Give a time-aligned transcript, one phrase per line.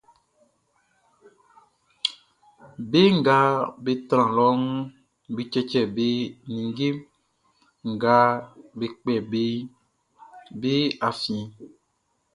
[2.89, 3.37] Be nga
[3.83, 4.61] be tran lɔʼn,
[5.35, 6.07] be cɛcɛ be
[6.53, 6.87] ninnge
[7.91, 8.15] nga
[8.77, 9.57] be kpɛ beʼn
[10.61, 10.73] be
[11.07, 11.45] afiɛn.